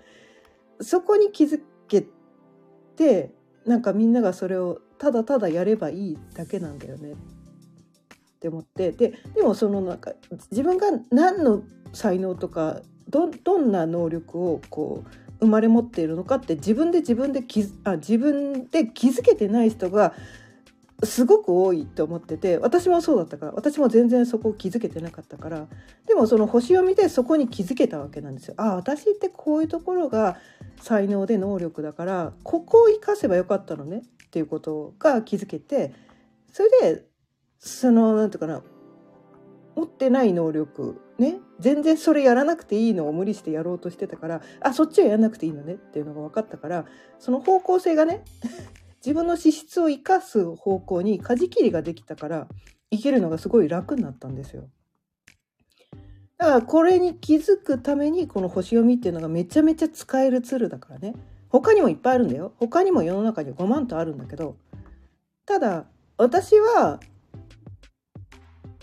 [0.81, 1.64] そこに気づけ
[2.96, 3.32] て
[3.66, 7.16] なんかみんながそれをただただやればいいだけなんだよねっ
[8.40, 10.12] て思ってででもそのなんか
[10.50, 20.14] 自分が何の才能とかどどんな能力をこう生まれ持っているのかって自分で自分で気あ自分で気づけてない人が
[21.04, 25.66] すごく多いと思ってて私もそうだったから私も全然そこを気づけてなかったから
[26.06, 28.54] でもその星読みでそこに気づけたわけなんですよ。
[28.56, 30.38] ああ私ってこういうところが
[30.81, 35.95] 才能で能力だからここを生かせばよかったのねっていうことが気づけて
[36.53, 37.05] それで
[37.59, 38.65] その何て言うかな
[39.77, 46.87] 持ってない能力ね全然それやらなくていいのを無理してやろうとしてたからあそっちはやらなくていいのねっていうのが分かったから
[47.19, 48.25] その方向性がね
[49.05, 52.49] 自分の資質を生かす方向に舵切りができたから
[52.91, 54.69] 生きるのがすごい楽になったんですよ。
[56.38, 61.14] だからこれに気づくためにこの星読みっていうのがめちゃめちゃ使えるツールだからね。
[61.49, 62.53] 他にもいっぱいあるんだよ。
[62.59, 64.57] 他にも世の中に5万とあるんだけど。
[65.46, 65.87] ただ
[66.18, 67.01] 私は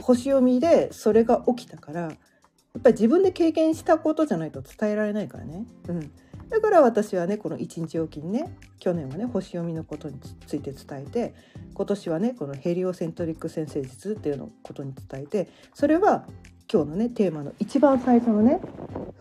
[0.02, 5.66] 星読みでそれが起きたからやっぱり自分で経験したことじゃないと伝えられないからね。
[5.88, 6.12] うん。
[6.50, 11.34] だから私はねこの一日おきにね去年はね星読みのことについて伝えて
[11.74, 16.26] 今年はねこのヘリオセントリック先生術っていうのことに伝えてそれは
[16.74, 18.60] 今日のねテーマの一番最初のね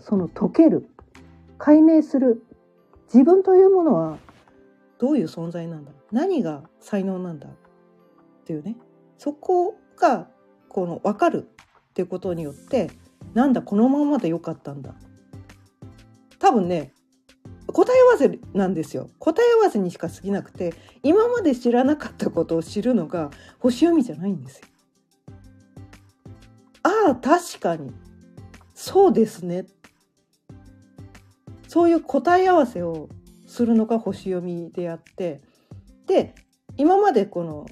[0.00, 0.88] その解ける
[1.58, 2.42] 解明する
[3.12, 4.16] 自分というものは
[4.98, 7.52] どういう存在なんだ何が才能なんだっ
[8.46, 8.76] ていうね
[9.18, 10.28] そこが
[10.70, 11.46] この分かる
[11.90, 12.90] っていうことによって
[13.34, 14.94] なんだこのままでよかったんだ
[16.38, 16.94] 多分ね
[17.66, 24.71] 答え合わせなんですよ答え合わせにしか過ぎなくて今まで知らなかったことを知るのが星読みじゃないんですよ。
[27.10, 27.92] あ確かに。
[28.74, 29.66] そうですね。
[31.68, 33.08] そういう答え合わせを
[33.46, 35.40] するのが星読みであって
[36.06, 36.34] で
[36.76, 37.66] 今までこの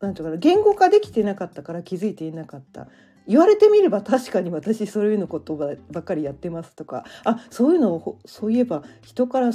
[0.00, 2.88] 何て言うかな言語化できてなかったから気づいていなかった。
[3.28, 9.50] 言われてみれば確かに私そういうのことばっかりやってますとかあそういうのをそういえば人から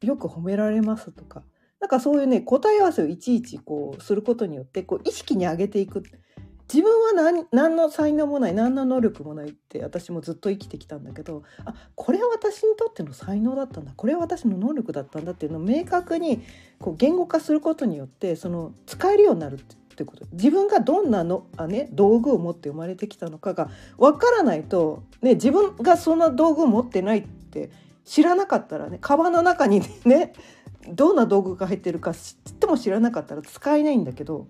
[0.00, 1.42] よく褒められますとか。
[1.80, 6.02] なんかそういうね答え合わせをいちいちこうすることによってこう意識に上げていく。
[6.74, 16.42] 自分は何何の才能もない何の能力もないって私もずっと生きてきたんだけどあこれは私にとっての才能だったんだこれは私の能力だったんだっていうのを明確に
[16.80, 20.26] こう言語化することによってその使えるようになるってってこと。
[20.32, 27.70] 自分がどんなのあ、ね、道具を持って生まれてきたのかが分からないと、ね、自分がそんな道具を持ってないって
[28.04, 30.32] 知らなかったらねカバンの中にね
[30.88, 34.48] どんな道具が入ってるか知っても知らなかったら使えないんだけど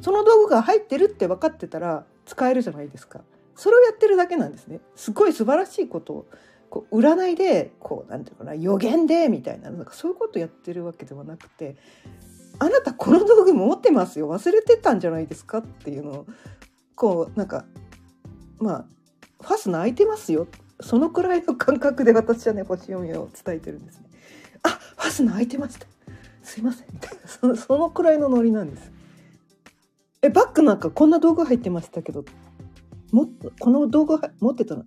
[0.00, 3.20] その道具が入ってるって分かってたら使えるじゃないですか。
[3.54, 4.80] それをやってるだけなんですね。
[4.94, 6.26] すごい素晴らしいことを
[6.68, 11.76] こう占いでこうなんていうかな予言でみたいななんかそういうことやってるわけではなくて
[12.58, 16.26] あなたこの道具持ってますよ忘れてたんじゃないですかっていうのを
[16.94, 17.64] こうなんか
[18.58, 18.84] まあ
[19.42, 20.48] ファスナー開いてますよ
[20.80, 24.06] そのくらいの感覚で私はね星読みを伝えてるんですね。
[24.62, 25.86] あファスナー開いてました
[26.42, 28.95] すいませんみたいなそのそのくらいのノリなんです。
[30.22, 32.24] えバッグなんかこんな道具入ってましたけど。
[33.12, 33.28] も
[33.60, 34.84] この道具持ってたの。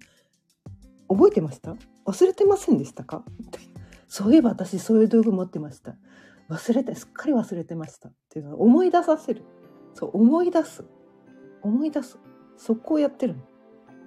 [1.07, 1.75] 覚えてました？
[2.05, 3.23] 忘れてませんでしたか？
[4.07, 5.95] そういえば私そういう道具持ってました。
[6.49, 8.09] 忘れてすっかり忘れてました。
[8.09, 9.43] っていうのを思い出させる。
[9.93, 10.83] そう思い出す。
[11.61, 12.17] 思い出す。
[12.57, 13.41] そこをやってるの。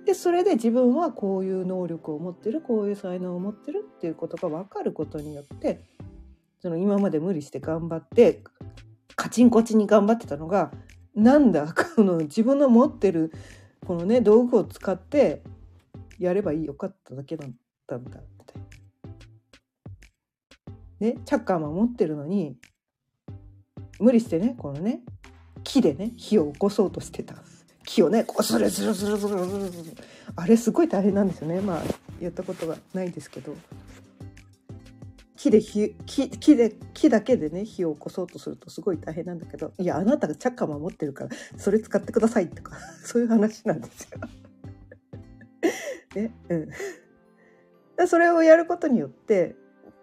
[0.04, 5.84] でそれで自分はこういう能力を持ってるこういう才能を持ってるっていうことが分かることによって
[6.58, 8.42] その今まで無理して頑張って
[9.14, 10.72] カチンコチンに頑張ってたのが
[11.14, 11.72] なんだ？
[11.96, 13.32] この自分の持ってる
[13.86, 15.42] このね道具を使って
[16.18, 16.64] やればいい。
[16.66, 17.50] よかっただけだっ
[17.86, 18.20] たんだ
[21.00, 22.56] ね、チャッカーマン持ってるのに
[23.98, 25.02] 無理してねこのね
[25.64, 27.34] 木でね火を起こそうとしてた。
[27.84, 29.96] 木をねこうスルスルスルスルスルスル。
[30.36, 31.60] あれすごい大変なんですよね。
[31.60, 31.82] まあ
[32.20, 33.56] やったことがないですけど。
[35.42, 44.20] 木で火木木で木だけでね火を起こそうとするとすごい大変なんだけどいやあなたがチャッカマン持ってるからそれ使ってくださいとか そういう話なんですよ。
[46.14, 46.32] ね
[47.98, 49.56] うん、それをやることによって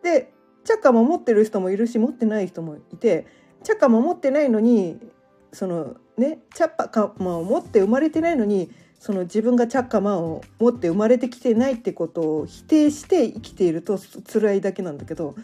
[0.03, 0.33] で
[0.65, 3.25] チャッカマン持ってる人もいるし持ってない人もいて
[3.63, 4.99] チャッカマン持ってないのに
[5.53, 13.97] そのねチャッカマンを持って生まれてないのにその自分がチャッカマンを持って生まれてきてないってことを否定して生きていると
[14.31, 15.35] 辛いだけなんだけど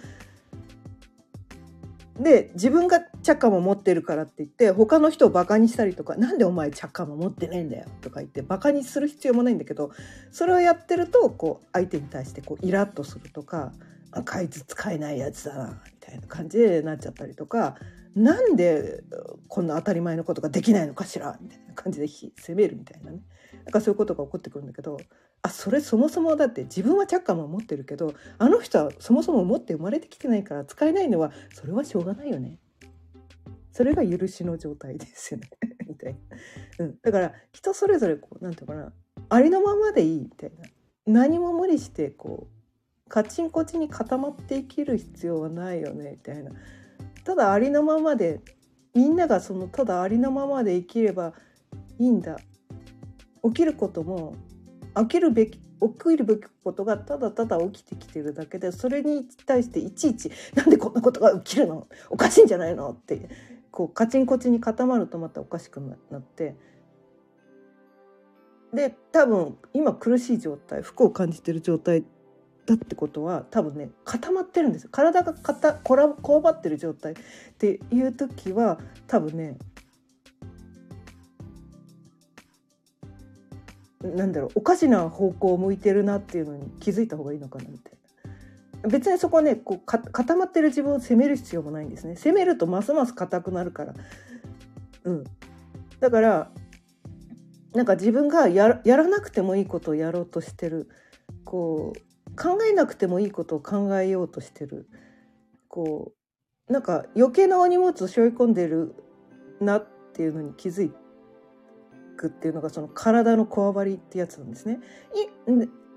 [2.19, 9.91] で自分がチャッカマン持ってるからって言って他の人をバカにしたりとか「なんでお前チャッカマン持ってねえんだよ」とか言ってバカにする必要もないんだけど
[10.31, 13.73] それをやってるとこう相手に対してこうイラッとするとか
[14.11, 17.75] 「あこいつ使えないやつだな」みたいな感じでなっちゃったりとか
[18.15, 19.03] なんで
[19.49, 23.19] こんな当たり前のことができないのかしらみたいな感じで責めるみたいなね。
[23.63, 24.97] なんかそういうことが起こってくるんだけど
[25.41, 32.59] あそれそもそもだって自分はチャッカマン持ってるけどあの人はそもそも持って生まれてきてないから使えないのはそれはしょうがないよね。
[33.71, 35.49] それが許しの状態ですよね。
[35.85, 36.15] みたい
[36.79, 38.93] な、うん、だから人それぞれこうなんていうかな。
[39.27, 40.65] ありのままでいいみたいな。
[41.05, 46.11] 何も無理してこうカチンコチンに固まって生きる必要はないよね。
[46.11, 46.51] みたいな。
[47.23, 48.41] ただありのままで
[48.93, 51.33] みんながそのただありのままで生きれば
[51.99, 52.37] いいんだ。
[53.45, 54.35] 起きることも
[54.97, 55.63] 起きるべき起
[56.03, 61.87] きるべきことがただただ起きてきてるだけでそれに対していちいち「なんでこんなことが起きるの？
[62.09, 63.29] おかしいんじゃないの?」って
[63.71, 66.55] こうカチンコチンに固まるとまたおかしくなって。
[68.73, 72.03] で多分今苦しい状態不幸を感じてる状態
[72.65, 74.89] だってことは多分ね固まってるんですよ。
[74.91, 75.33] 体が
[75.83, 77.15] こらこわばってる状態っ
[77.57, 79.57] ていう時は多分ね
[84.05, 87.93] なんだろうおかしな方向を向いてるなっていうのに気づいた方がいいのかなみたい
[88.83, 88.89] な。
[88.89, 92.15] 別にそこはねこう固まってる自分を責める必要もないんですね。
[92.15, 93.93] 責めるとますます硬くなるから。
[95.05, 95.23] うん。
[95.99, 96.51] だから
[97.73, 100.87] なんか自分がやらなくてもいいことをやろうとしてる。
[101.43, 101.99] こう
[102.35, 104.87] 考えなくてもいいことを考えようとしてる。
[105.67, 106.13] こ
[106.69, 108.95] うなんか余計なお荷物を背負い込んでる
[109.59, 111.04] なっていうのに気づいて
[112.15, 114.79] くっていうのがその体のこわばりってやつなんですね。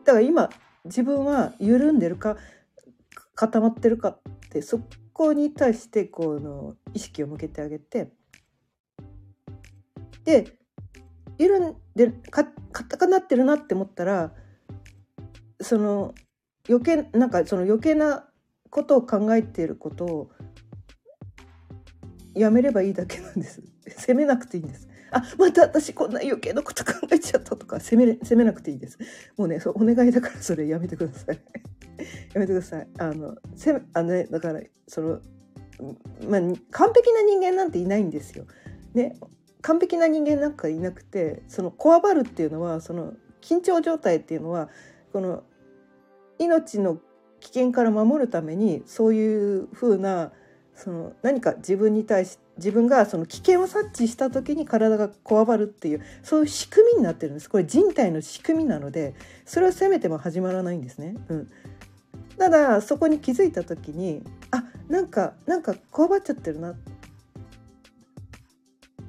[0.04, 0.50] だから今
[0.84, 2.36] 自分は緩んでるか
[3.34, 4.80] 固まってるかってそ
[5.12, 8.12] こに対してこの意識を向けてあげて
[10.24, 10.58] で
[11.38, 14.32] 緩んでか硬くなってるなって思ったら
[15.60, 16.14] その
[16.68, 18.28] 余計なんかその余計な
[18.70, 20.30] ことを考えていることを
[22.34, 28.98] やめればいいだけなんです 責めなくていいんですあまた私こんな余計なこと考えちゃったとか責め責めなくていいです。
[29.36, 31.38] もうねそうお願いだからそれやめてください。
[32.34, 32.88] やめてください。
[32.98, 35.20] あのせあの、ね、だからその
[36.28, 36.40] まあ
[36.70, 38.44] 完璧な人間なんていないんですよ。
[38.94, 39.16] ね
[39.62, 44.68] 完璧な人間なんかいなくてそのこわばるっていうのはその緊張状態っていうのは
[45.12, 45.42] この
[46.38, 46.98] 命の
[47.40, 50.32] 危険から守るためにそういうふうな
[50.74, 57.48] その何か自分に対して自分がその危険を察知した時に体がこわばるっていうそういう仕組みになってるんです。
[57.48, 59.14] これ人体の仕組みなので
[59.46, 61.16] それを責めても始まらないんですね。
[61.28, 61.48] うん、
[62.36, 66.72] ただそこに気づいた時にあなんかなんかこわばっちゃってるな。
[66.72, 66.74] っ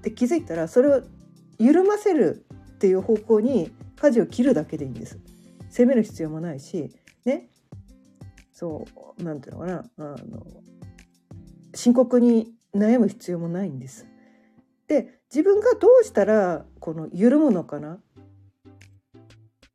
[0.02, 1.02] て気づいたらそれを
[1.58, 5.20] 緩ませるっていう方向に舵を切るだけでいいんです。
[5.70, 6.92] 責める必要もないし
[7.26, 7.50] ね。
[8.54, 8.86] そ
[9.20, 9.86] うなんていうのかな。
[9.98, 10.18] あの
[11.74, 14.08] 深刻に悩む必要もないんです。
[14.88, 17.94] で自分がどうしたらこの緩むのかな？
[17.94, 18.00] っ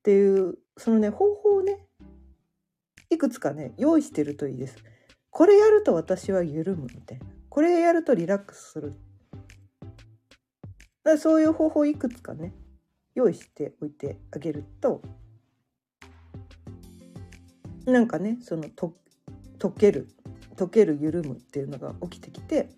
[0.03, 1.87] ていうそのね方法をね
[3.11, 4.77] いくつかね用意してるといいです。
[5.31, 8.95] これやると私は緩むみたいなこれやるとリラックスする
[11.03, 12.55] だそういう方法いくつかね
[13.15, 15.03] 用意しておいてあげると
[17.85, 18.95] なんかねそのと
[19.59, 20.09] 溶ける
[20.57, 22.69] 溶ける緩むっていうのが起きてきて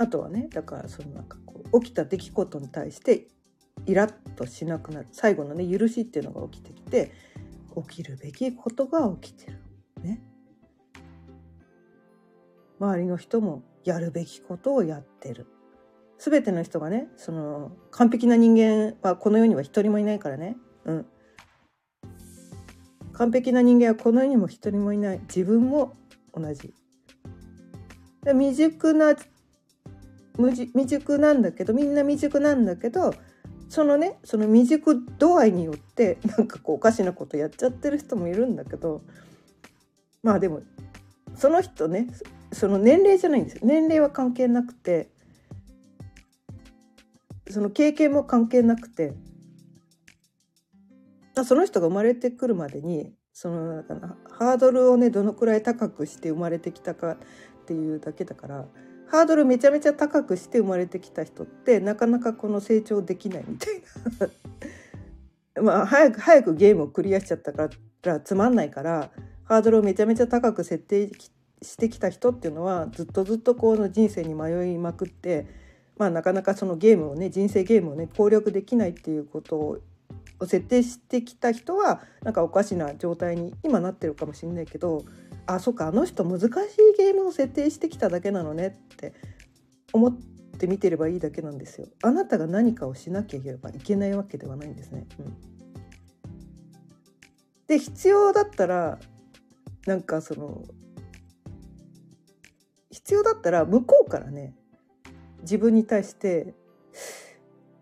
[0.00, 3.28] あとはねだからそのなんかこう起きた出来事に対して
[3.84, 5.08] イラッとしなくなる。
[5.12, 7.12] 最後のね許しっていうのが起きてきて
[7.88, 9.58] 起きるべきことが起きてる。
[10.02, 10.22] ね。
[12.80, 15.46] 周りの人もやるべきことをやってる。
[16.18, 20.56] 全ての人がねその完璧な人間はこの世には一人もいないからね。
[20.86, 21.06] うん。
[23.12, 25.20] 完璧な人間はこの世にも一人もいない。
[25.28, 25.92] 自分も
[26.32, 26.72] 同じ。
[28.24, 29.14] 未熟な
[30.48, 33.14] 未熟なんだけどみんな未熟なんだけど
[33.68, 39.02] そのねその未熟度合いによって なんかこうおかしなことやっちゃってる人もいるんだけど
[40.22, 40.62] まあでも
[41.36, 42.08] その人ね
[42.52, 43.60] その年齢じゃないんですよ。
[43.62, 45.08] 年齢は関係なくて
[47.48, 49.14] その経験も関係なくて
[51.44, 53.84] その人が生まれてくるまでにその
[54.30, 57.16] ハードルをねどのくらい高くして生まれてきたかっ
[57.66, 58.66] ていうだけだから
[59.10, 63.82] ハードルめちゃめちゃ高くして生まれてきた人ってなかなかこの成長できないみたい
[65.56, 65.62] な。
[65.62, 67.68] まあ早く早くゲームをクリアしちゃったか
[68.02, 69.10] らつまんないから
[69.44, 71.10] ハードルをめちゃめちゃ高く設定
[71.60, 75.46] してきた人っていうのはずっとずっとこの人生に迷いまくって
[75.98, 79.78] まあなかなかそのゲームをね人生ゲームをね攻略できないっていうことを
[80.40, 85.04] を設定してきた人はなんかおかしな状態に今なってるかもしれないけど
[85.46, 86.48] あそっかあの人難しい
[86.96, 89.14] ゲームを設定してきただけなのねって
[89.92, 90.12] 思っ
[90.58, 91.88] て見てればいいだけなんですよ。
[92.02, 95.06] あなたが何かをしなければいけないわけではないんですね。
[95.18, 95.36] うん、
[97.66, 98.98] で必要だったら
[99.86, 100.62] なんかその
[102.90, 104.54] 必要だったら向こうからね
[105.42, 106.54] 自分に対して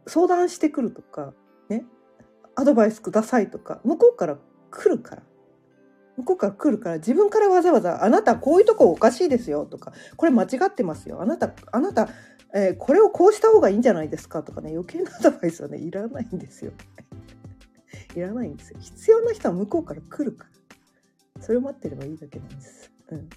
[0.07, 1.35] 相談してくるとか
[1.69, 1.85] ね
[2.59, 4.37] アドバイスくださいとか向こうから
[4.73, 5.23] 来るから
[6.17, 12.09] 向こうから来るから自分からわざわざ「あなたこういうとこおかしいですよ」とか「これ間違ってますよ」あなた「あなた、
[12.53, 16.73] えー、これをこうした方がいいんじゃないですか」とかね余計なアドバイスはねいらないんですよ。
[18.17, 18.79] いらないんですよ。
[18.81, 20.51] 必要な人は向こうから来るから。
[21.41, 22.91] それを待ってればいいだけなんです。
[23.13, 23.29] うん、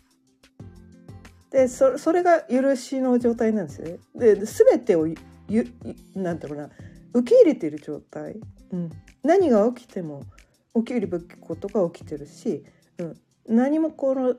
[1.52, 4.00] でそれが許しの状態なんですよね。
[4.16, 5.06] で全てを
[5.48, 5.68] ゆ
[6.16, 6.70] なんだろうな
[7.14, 8.40] 受け入れている状態、
[8.72, 8.90] うん、
[9.24, 10.24] 何が起きても
[10.76, 12.64] 起きるべきことが起きてるし、
[12.98, 13.18] うん、
[13.48, 14.36] 何もこの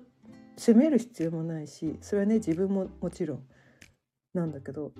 [0.56, 3.42] 責める必要もないしそれはね自分ももちろん
[4.34, 4.92] なんだけど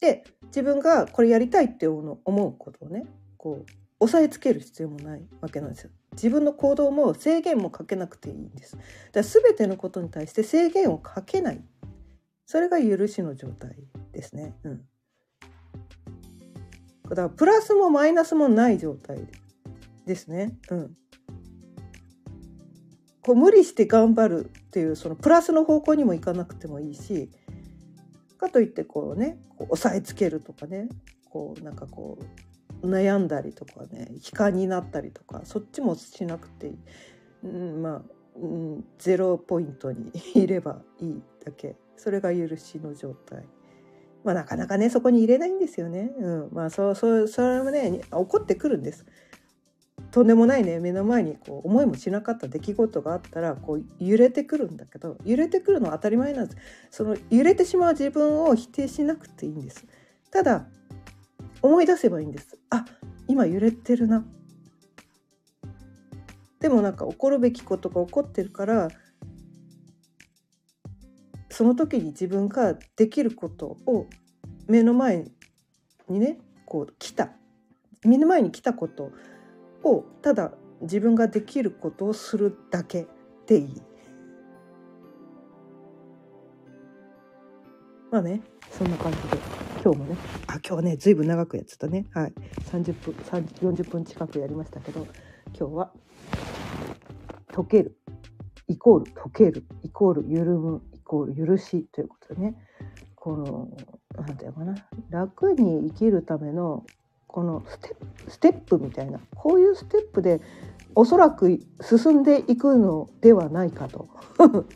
[0.00, 3.06] で自分がこれやりたいって思うことをね
[3.36, 5.90] こう押さえつける必要もないわけなんですよ。
[6.12, 8.76] 自分の行動も制限もかけなくていいんです。
[8.76, 11.64] だから全てのことに対して制限をかけない。
[12.44, 13.76] それが許しの状態
[14.12, 14.54] ですね。
[14.64, 14.84] うん。
[17.14, 19.18] だからプラスもマイナスもない状態
[20.06, 20.58] ですね。
[20.70, 20.96] うん。
[23.22, 27.28] こう無理して頑張るっていうそのプラスの方向にもいかなくてもいいし
[28.38, 30.88] かといってこうねこう押さえつけるとかね
[31.28, 32.18] こうなんかこ
[32.82, 36.76] う悩んだりとかね悲観になったりとかそっちもしなくていい、
[37.44, 38.02] うん、まあ、
[38.36, 43.44] うん、ゼロポイントにいればいいだけそれが許しの状態。
[44.26, 46.10] まあ、なかなかねそこに入れないんですよね。
[46.18, 49.06] うん、まあそうそうそれもね起こってくるんです。
[50.10, 56.56] とんでもないね目の前にこう思いもしなかった出来事があったらこう揺れてくるんだけど揺れてくるのは当たり前なんです。
[56.90, 59.86] その揺れてしまう自分を否定しなくていいんです。
[60.32, 60.66] ただ
[61.62, 62.58] 思い出せばいいんです。
[62.70, 62.84] あ
[63.28, 64.24] 今揺れてるな。
[66.58, 68.88] でもなんか起こるべきことが起こってるから
[71.56, 74.06] その時に自分ができることを
[74.68, 75.24] 目の前
[76.06, 76.36] にね
[76.66, 77.30] こう来た。
[78.04, 79.10] 目の前に来たこと
[79.82, 80.52] をただ
[80.82, 83.06] 自分ができることをするだけ
[83.46, 83.82] でいい。
[88.10, 89.38] まあねそんな感じで。
[89.82, 90.16] 今日もね。
[90.48, 92.04] あ今日はねずいぶん長くやってたね。
[92.12, 92.34] はい。
[92.70, 93.14] 30分
[93.72, 95.06] 40分近くやりましたけど
[95.58, 95.90] 今日は
[97.48, 97.96] 「溶ける」
[98.68, 102.56] イコール「溶ける」イコール「緩む」コール「許し」ということでね。
[103.14, 103.68] この
[104.14, 104.86] 何て言うのかな。
[105.10, 106.84] 楽に生きるための
[107.26, 107.96] このステ
[108.28, 109.20] ステップみたいな。
[109.34, 110.40] こういうステップで
[110.94, 114.08] おそらく進んでいくのではないかと。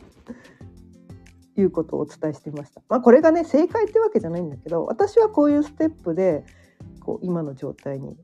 [1.57, 2.81] いうことをお伝えしていました。
[2.87, 6.45] まあ、これがね正解ってわけじゃないんだけど私はこういうステップで
[7.01, 8.17] こう今の状態に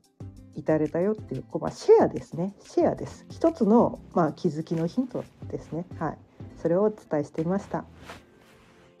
[0.54, 2.54] 至れたよっていうこう、まあ、シェアですね。
[2.60, 3.26] シェアです。
[3.28, 5.86] 一つの、まあ、気づきのヒントですね。
[5.98, 6.18] はい。
[6.60, 7.84] それをお伝えしていました。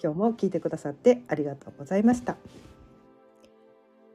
[0.02, 2.36] 今日も聞いてくださってありがとうございました。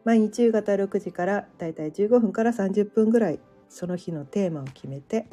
[0.05, 3.39] 毎日夕方6時からだいたい15分から30分ぐらい
[3.69, 5.27] その日のテーマを決めて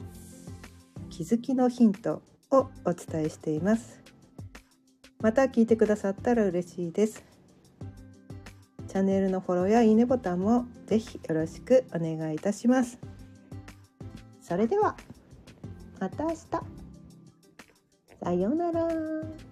[1.09, 4.01] 気づきのヒントをお伝えしています。
[5.21, 7.25] また聞いてくださったら嬉しいです。
[8.89, 12.99] チャンネルのフォローやいいねボタンもぜひよろしくお願いいたします。
[14.41, 14.97] それでは
[16.01, 16.80] また明日。
[18.23, 19.49] さようなら。